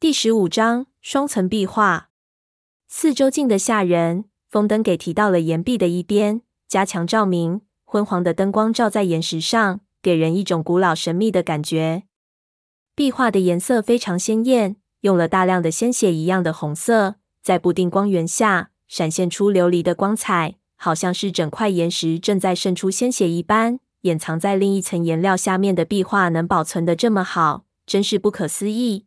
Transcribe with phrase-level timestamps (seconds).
[0.00, 2.08] 第十五章双层壁画，
[2.88, 4.24] 四周静得吓人。
[4.48, 7.60] 风灯给提到了岩壁的一边，加强照明。
[7.84, 12.04] 昏黄的灯光照在岩石上，给人一种古老神秘的感觉。
[12.94, 23.78] 壁画的颜色非常鲜艳，用了大量的鲜血一样的红色，在不定光源下闪现出琉璃的光彩，好像是整块岩石正在渗出鲜血一般。
[24.00, 29.04] 掩藏在另一层颜料下面的壁画能保存得这么好，真是不可思议。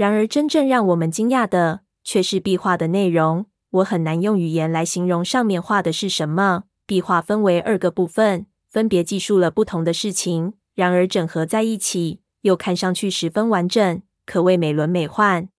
[0.00, 3.44] 然而，真正让我们惊讶的却是壁画的内容。
[3.68, 6.64] 我很难用语言来形容上面画的是什么。
[6.86, 15.50] 壁画分为二个部分，分别记述了不同的事情，然而整合在一起，又看上去十分完整，可谓美轮美奂。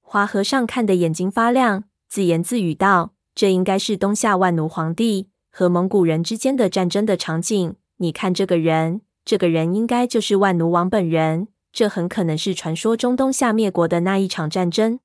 [0.00, 7.74] 华和尚看得眼睛发亮，自言自语道：“这应该是东夏万奴皇帝和蒙古人之间的战争的场景。
[7.96, 14.98] 你看这个人，这个人应该就是万奴王本人。”这很可能是传说中东夏灭国的那一场战争。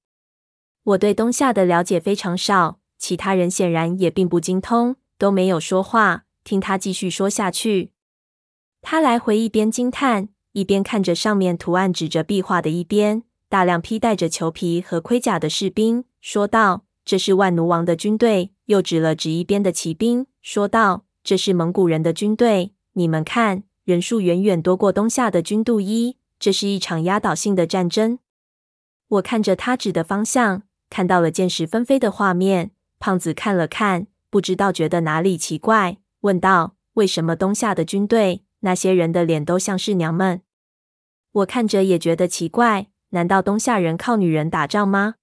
[0.84, 7.92] 我对东夏的了解非常少，其他人显然也并不精通，都没有说话，听他继续说下去。
[8.82, 28.18] 他来回一边惊叹，一边看着上面图案指着壁画的一边，大量披戴着裘皮和盔甲的士兵，说道：“这是万奴王的军队。”又指了指一边的骑兵，说道：“这是蒙古人的军队，你们看，人数远远多过东夏的军度一。”这是一场压倒性的战争。
[29.08, 32.72] 我看着他指的方向，看到了箭矢纷飞的画面。
[32.98, 40.42] 胖子看了看，不知道觉得哪里奇怪，问道：“为什么东夏的军队那些人的脸都像是娘们？”
[41.32, 45.16] 我看着也觉得奇怪，难道东夏人靠女人打仗吗？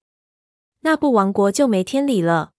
[0.83, 2.53] 那不亡国就没天理了。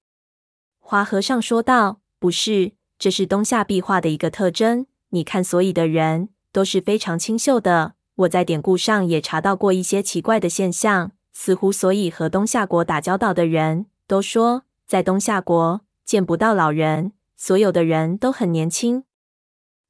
[0.79, 4.85] 华和尚说道：“不是，这是东夏壁画的一个特征。
[5.11, 19.05] 你看，所以的人都是非常清秀的。”我在典故上也查到过一些奇怪的现象，似乎所以和东夏国打交道的人都说，在东夏国见不到老人，所有的人都很年轻。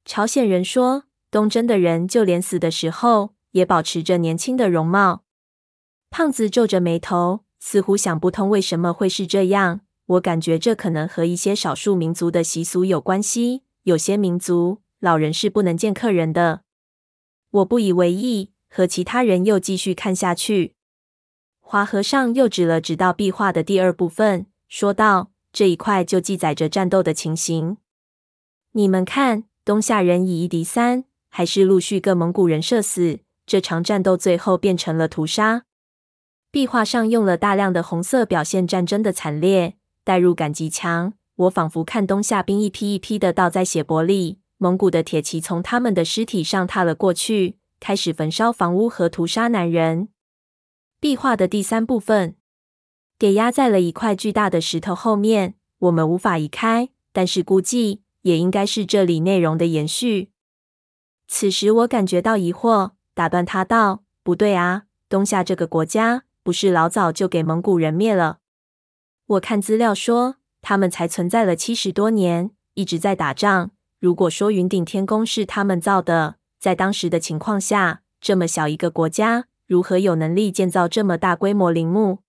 [0.04, 5.24] 朝鲜人说，东征的人就连死的时候也保持着年轻的容貌。
[6.08, 9.80] 胖子皱着眉头，似乎想不通为什么会是这样。
[10.06, 16.62] 我感觉这可能和一些少数民族的习俗有关系，有些民族老人是不能见客人的。
[17.50, 20.74] 我不以为意，和其他人又继续看下去。
[21.60, 27.76] 华和尚又指了指到壁画的第二部分，说道：“这一块就记载着战斗的情形。
[28.72, 33.20] 你们看，东夏人以一敌三，还是陆续各蒙古人射死。
[33.46, 35.64] 这场战斗最后变成了屠杀。
[36.52, 39.74] 壁画上用了大量的红色表现战争的惨烈，
[40.04, 41.12] 代入感极强。
[41.34, 50.08] 我仿佛看东夏兵一批一批的倒在血泊里。”蒙古的铁骑从他们的尸体上踏了过去，开始焚烧房屋和屠杀男人。
[51.00, 52.36] 壁画的第三部分
[53.18, 60.30] 给压在了一块巨大的石头后面，我们无法移开，但是估计也应该是这里内容的延续。
[61.26, 68.40] 此时我感觉到疑惑，打断他道：“不对啊，东夏这个国家不是老早就给蒙古人灭了？
[69.24, 82.20] 我看资料说，他们才存在了七十多年，一直在打仗。”如果说云顶天宫是他们造的，在当时的情况下，这么小一个国家，如何有能力建造这么大规模陵墓？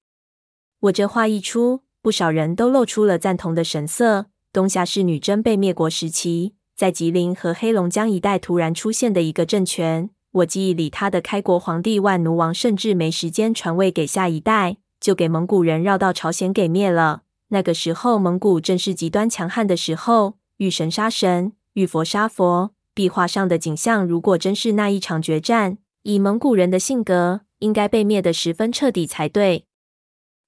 [0.81, 4.25] 我这话一出，不少人都露出了赞同的神色。
[4.51, 10.09] 东夏是女真被灭国时期，在吉林和黑龙江一带突然出现的一个政权。
[10.31, 17.21] 我记忆里，他的开国皇帝万奴王甚至没时间传位给下一代，就给蒙古人绕道朝鲜给灭了。
[17.47, 21.53] 那个时候，蒙古正是极端强悍的时候，遇神杀神。
[21.73, 29.65] 遇佛杀佛，壁画上的景象如果真是那一场决战，以蒙古人的性格，应该被灭得十分彻底才对。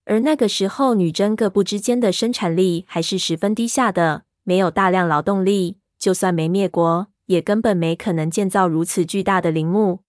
[0.06, 10.02] 而那个时候，女真各部之间的生产力还是十分低下的，没有大量劳动力，就算没灭国，也根本没可能建造如此巨大的陵墓。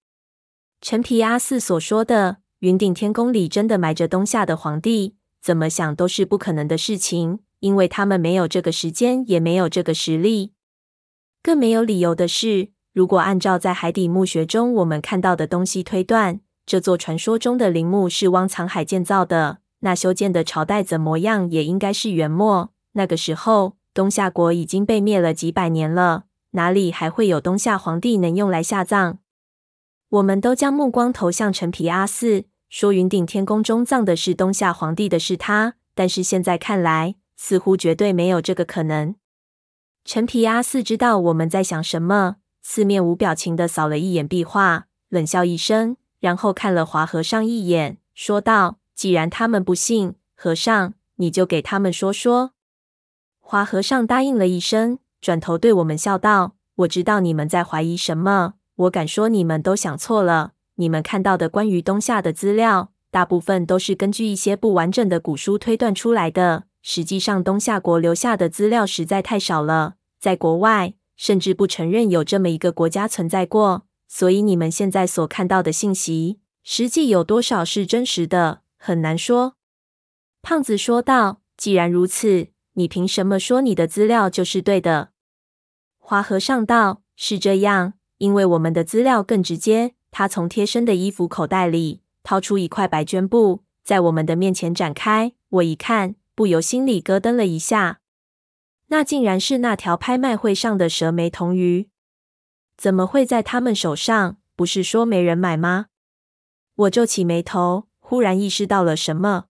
[0.80, 10.50] 陈皮阿四所说的云顶天宫里真的埋着东夏的皇帝，怎么想都是不可能的事情，因为他们没有这个时间，也没有这个实力。
[11.44, 22.70] 更没有理由的是，如果按照在海底墓穴中我们看到的东西推断，这座传说中的陵墓是汪藏海建造的，那修建的朝代怎么样也应该是元末。
[22.92, 29.18] 那个时候，东夏国已经被灭了几百年了，哪里还会有东夏皇帝能用来下葬？
[30.08, 39.14] 我们都将目光投向陈皮阿四，说云顶天宫中葬的是东夏皇帝的是他，但是现在看来，似乎绝对没有这个可能。
[40.04, 52.50] 陈皮阿四知道我们在想什么，四面无表情地扫了一眼壁画，冷笑一声，然后看了华和尚一眼，说道：“既然他们不信，和尚，你就给他们说说。”
[53.40, 56.54] 华和尚答应了一声，转头对我们笑道
[56.84, 60.52] ：“我知道你们在怀疑什么，我敢说你们都想错了。
[60.74, 66.64] 你们看到的关于东夏的资料，大部分都是根据一些不完整的古书推断出来的。
[66.86, 73.86] 实际上，东夏国留下的资料实在太少了，在国外甚至不承认有这么一个国家存在过。
[74.06, 79.56] 所以，你们现在所看到的信息，实际有多少是真实的，很难说。”
[80.42, 85.10] 胖子说道：“既然如此。”你凭什么说你的资料就是对的？
[85.96, 95.32] 华和尚道：“是这样，因为我们的资料更直接。”他从贴身的衣服口袋里掏出一块白绢布，在我们的面前展开。
[95.48, 98.00] 我一看，不由心里咯噔了一下。
[98.88, 101.88] 那竟然是那条拍卖会上的蛇眉铜鱼，
[102.76, 104.36] 怎么会在他们手上？
[104.56, 105.86] 不是说没人买吗？
[106.76, 109.46] 我皱起眉头，忽然意识到了什么。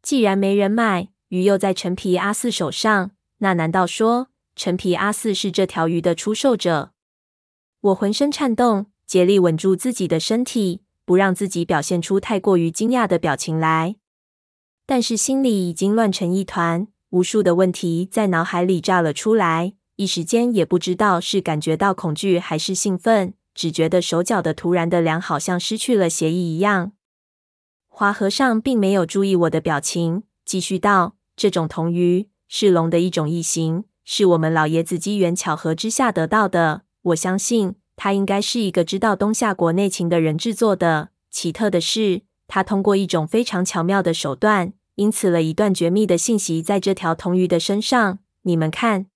[0.00, 6.92] 既然没人买，鱼又在陈皮阿四手上，那难道说陈皮阿四是这条鱼的出售者？
[7.80, 13.96] 我浑身颤动，竭力稳住自己的身体，不让自己表现出太过于惊讶的表情来。
[14.86, 26.92] 但是心里已经乱成一团，无数的问题在脑海里炸了出来，一时间也不知道是感觉到恐惧还是兴奋，只觉得手脚的突然的凉，好像失去了协议一样。
[27.88, 31.16] 华和尚并没有注意我的表情，继续道。
[31.34, 36.82] 这种铜鱼是龙的一种异形，是我们老爷子机缘巧合之下得到的。
[37.02, 41.10] 我相信他应该是一个知道东夏国内情的人制作的。
[41.30, 42.22] 奇特的是，
[42.54, 48.18] 他通过一种非常巧妙的手段，因此了一段绝密的信息在这条铜鱼的身上。
[48.42, 49.06] 你们看，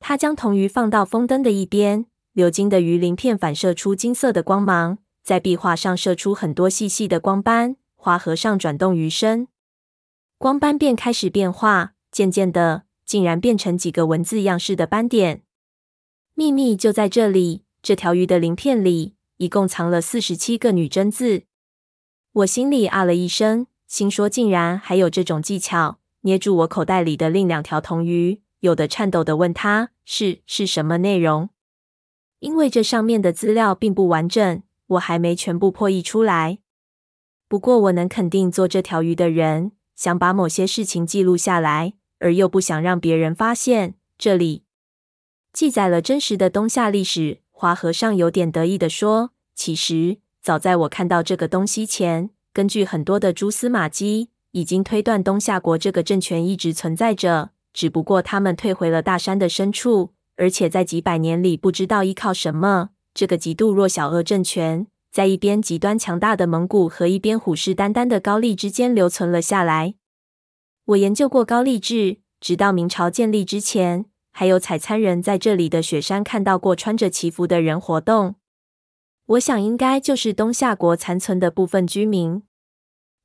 [0.00, 2.06] 他将铜鱼放到风灯的一边，
[2.36, 7.76] 鎏金的鱼鳞片反射出金色的光芒，在壁画上射出很多细细的光斑。
[7.94, 9.48] 花和尚转动鱼身。
[10.38, 15.42] 光斑便开始变化，渐渐的，竟然变成几个文字样式的斑点。
[16.32, 21.42] 秘密就在这里，这条鱼的鳞片里一共藏了四十七个女真字。
[22.36, 25.98] 我心里啊了一声，心说竟然还有这种技巧。
[26.20, 31.48] 捏住我口袋里的另两条铜鱼，有的颤抖的问他是是什么内容，
[32.40, 36.58] 因为这上面的资料并不完整，我还没全部破译出来。
[37.48, 39.72] 不过我能肯定，做这条鱼的人。
[39.94, 43.94] 想把某些事情记录下来，而又不想让别人发现。
[44.18, 44.64] 这里
[45.54, 47.40] 记载了真实的东夏历史。
[47.50, 69.94] 华和尚有点得意的说：“其实早在我看到这个东西前，根据很多的蛛丝马迹，已经推断东夏国这个政权一直存在着，只不过他们退回了大山的深处，而且在几百年里不知道依靠什么，这个极度弱小恶政权。”在一边极端强大的蒙古和一边虎视眈眈的高丽之间留存了下来。
[70.84, 78.36] 我研究过高丽志，直到明朝建立之前，还有采参人在这里的雪山看到过穿着旗服的人活动。
[79.26, 82.42] 我想应该就是东夏国残存的部分居民。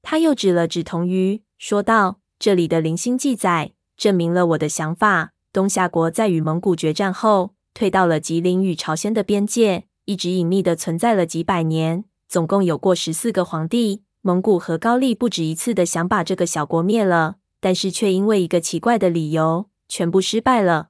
[0.01, 5.33] 他又指了指铜鱼，说道：“这里的零星记载证明了我的想法。
[5.53, 14.03] 东夏国在与蒙古决战后，退到了吉林与朝鲜的边界。”一直隐秘的存在了几百年，总共有过十四个皇帝。
[14.21, 20.89] 蒙古和高丽不止一次的想把这个小国灭了，但是却因为一个奇怪的理由，全部失败了。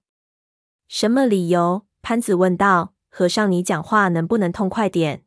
[0.88, 1.86] 什么理由？
[2.01, 2.94] 潘子问道。
[3.13, 5.24] 和尚，你讲话能不能痛快点？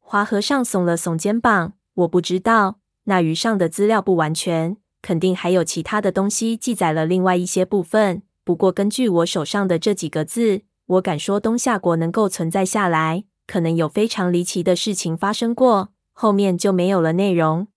[0.00, 1.74] 华和尚耸了耸肩膀。
[1.94, 8.22] 我不知道，那鱼上的资料不完全，肯定还有其他的东西记载了另外一些部分。
[8.42, 10.62] 不过根据我手上的这几个字。
[10.86, 17.68] 我敢说，东夏国能够存在下来，可能有非常离奇的事情发生过，后面就没有了内容。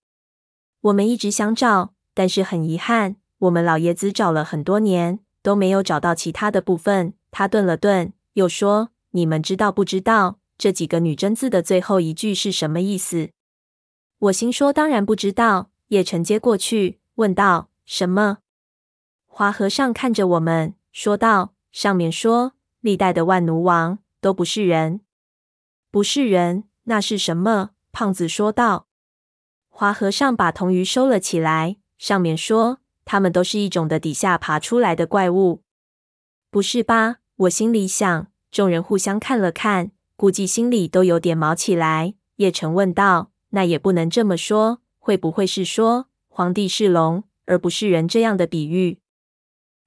[0.80, 7.14] 我们一直想找，但是很遗憾，我们老爷子找了很多年，都没有找到其他的部分。
[7.32, 13.30] 他顿了顿，又说：“你们知道不知道这几个女真字的最后一句是什么意思？”
[14.20, 18.40] 我心说：“当然不知道。”叶晨接过去，问道：“什么？”
[19.28, 25.02] 华和尚看着我们，说道：“上面说。”历代的万奴王都不是人，
[25.92, 27.72] 不是人，那是什么？
[27.92, 28.88] 胖子说道。
[29.70, 35.62] 华和尚把铜鱼收了起来，上面说他们都是一种的底下爬出来的怪物。
[36.50, 37.18] 不是吧？
[37.36, 38.32] 我心里想。
[38.52, 42.16] 众人互相看了看，估计心里都有点毛起来。
[42.36, 49.00] 叶辰问道：“那也不能这么说，会不会是说皇帝是龙而不是人这样的比喻？”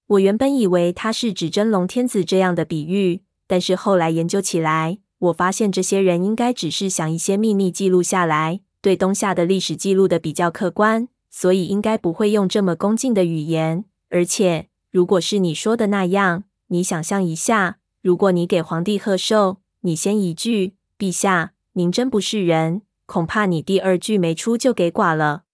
[0.07, 13.85] 我原本以为他是指真龙天子这样的比喻，但是后来研究起来，我发现这些人应该只是想一些秘密记录下来，对东夏的历史记录的比较客观，所以应该不会用这么恭敬的语言。
[14.11, 25.45] 而且，如果是你说的那样，你想象一下，如果你给皇帝贺寿，你先一句“陛下，您真不是人”，恐怕你第二句没出就给剐了。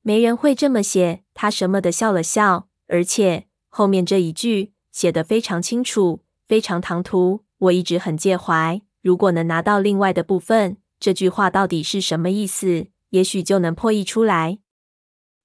[0.00, 1.24] 没人会这么写。
[1.34, 7.42] 他什么的笑了笑，而且后面这一句写得非常清楚，非常唐突。
[7.58, 14.60] 我一直很介怀，如果能拿到另外的部分，这句话到底是什么意思，也许就能破译出来。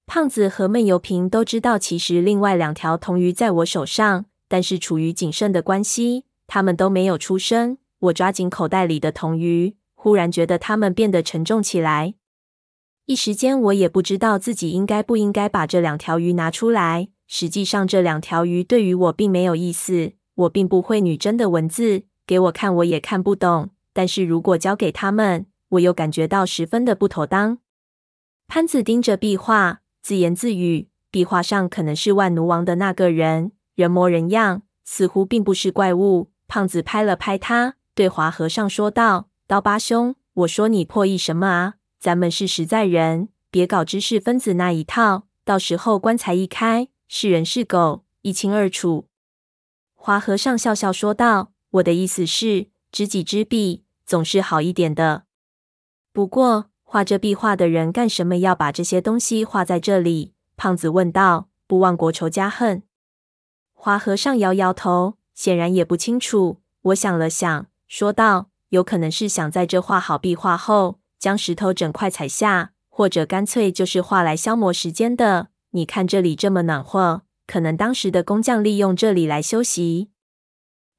[0.06, 7.78] 胖子和闷油瓶都知道，其实另外两条铜鱼在我手上，但是处于谨慎的关系，他们都没有出声。
[8.00, 12.14] 我抓紧口袋里的铜鱼，忽然觉得它们变得沉重起来。
[13.06, 17.10] 一时间，我也不知道自己应该不应该把这两条鱼拿出来。
[17.28, 20.14] 实际上，这两条鱼对于我并没有意思。
[20.34, 23.70] 我并不会女真的文字，给我看我也看不懂。
[23.92, 27.58] 但是如果交给他们，我又感觉到十分的不妥当。
[28.48, 36.30] 潘子盯着壁画，自言自语：壁画上可能是万奴王的那个人，人模人样，似乎并不是怪物。
[36.46, 45.24] 胖子拍了拍他，对华和尚说道：“刀疤兄，我说你破译什么啊？”咱们是实在人，别搞知识分子那一套。
[45.46, 49.06] 到时候棺材一开，是人是狗，一清二楚。
[49.94, 55.22] 华和尚笑笑说道：“我的意思是，知己知彼，总是好一点的。
[56.12, 61.48] 不过，画这壁画的人干什么要把这些东西画在这里？”胖子问道。
[61.66, 62.82] “不忘国仇家恨。”
[63.82, 66.58] 华和尚摇摇头，显然也不清楚。
[66.82, 75.48] 我想了想，说道：“有可能是想在这画好壁画后。”将石头整块踩下，或者干脆就是画来消磨时间的。
[75.70, 80.10] 你看这里这么暖和，可能当时的工匠利用这里来休息。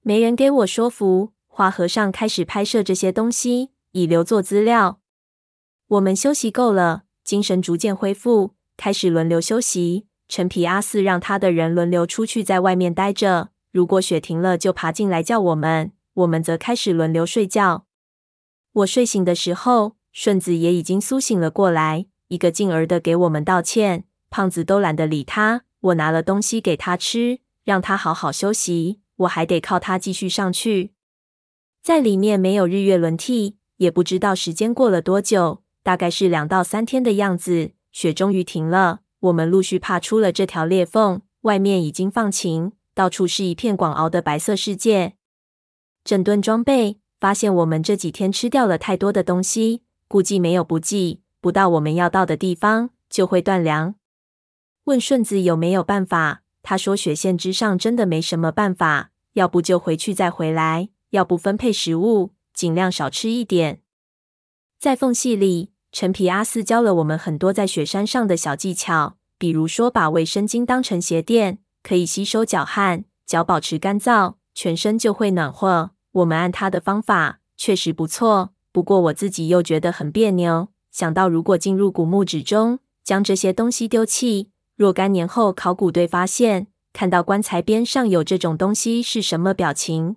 [0.02, 5.00] 没人给我说服，华和尚开始拍摄这些东西，以留作资料。
[5.88, 10.08] 我们休息够了，精神逐渐恢复，开始轮流休息。
[10.32, 13.50] 陈皮阿四让他的人轮流出去，在外面待着。
[13.74, 15.92] 如果雪停了，就爬进来叫我们。
[16.14, 17.86] 我们则开始轮流睡觉。
[18.72, 19.98] 我睡醒的时候。
[20.14, 24.04] 顺子也已经苏醒了过来，一个劲儿的给我们道歉。
[24.30, 25.64] 胖子都懒得理他。
[25.80, 29.00] 我拿了东西给他吃，让他好好休息。
[29.18, 30.92] 我还得靠他继续上去。
[31.82, 37.72] 在里面没有日月轮替，也不知道时间过了多久，大概是两到三天的样子。
[37.94, 45.14] 雪终于停了，我们陆续爬出了这条裂缝，外面已经放晴，到处是一片广袤的白色世界。
[46.04, 49.84] 整顿装备，发现我们这几天吃掉了太多的东西。
[50.08, 53.96] 估计没有补给，不到我们要到的地方就会断粮。
[54.86, 63.82] 问顺子有没有办法，他说雪线之上真的没什么办法，要不就回去再回来，要不分配食物，尽量少吃一点。
[64.80, 75.92] 在缝隙里，陈皮阿四教了我们很多在雪山上的小技巧，比如说把卫生巾当成鞋垫，可以吸收脚汗，脚保持干燥，全身就会暖和。
[76.14, 78.54] 我们按他的方法，确实不错。
[78.72, 90.16] 不过我自己又觉得很别扭，想到如果进入古墓之中，将这些东西丢弃，若干年后考古队发现，看到棺材边上有这种东西是什么表情？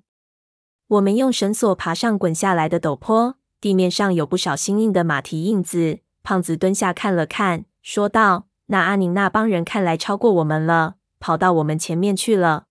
[0.86, 6.00] 我们用绳索爬上滚下来的陡坡，地面上有不少新印的马蹄印子。
[6.22, 12.66] 胖子蹲下看了看，说道：“那阿宁那帮人看来超过我们了，跑到我们前面去了。”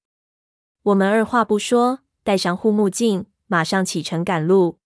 [0.83, 4.77] 我们二话不说，戴上护目镜，马上启程赶路。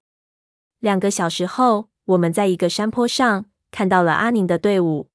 [0.79, 5.09] 两个小时后，我们在一个山坡上看到了阿宁的队伍。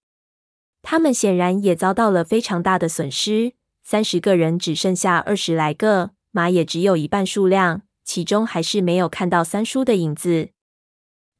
[0.82, 10.50] 他们显然也遭到了非常大的损失，三十个人只剩下二十来个，马也只有一半数量，其中还是没有看到三叔的影子。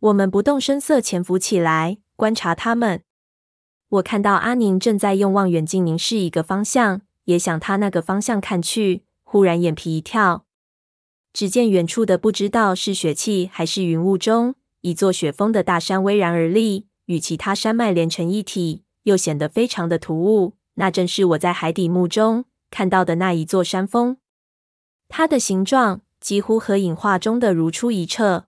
[0.02, 3.02] 我们不动声色潜伏起来，观察他们。
[3.88, 10.44] 我看到阿宁正在用望远镜凝视一个方向，也向他那个方向看去，忽然眼皮一跳。
[11.32, 20.54] 只见远处的不知道是雪气还是云雾中，一座雪峰的大山巍然而立，与其他山脉连成一体，又显得非常的突兀。
[20.75, 24.16] 那正是我在海底墓中看到的那一座山峰，
[25.09, 28.47] 它的形状几乎和影画中的如出一辙。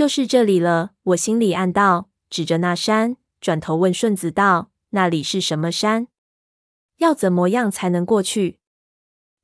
[0.00, 6.08] 就是这里了，我心里暗道，指着那山，转头问顺子道：“那里是什么山？
[6.96, 8.60] 要怎么样才能过去？”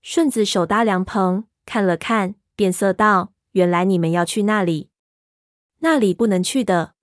[0.00, 1.44] 顺子手搭凉棚。
[1.66, 4.88] 看了看，变色道：“原来你们要去那里，
[5.80, 6.94] 那里不能去的。